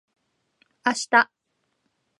[0.83, 1.29] あした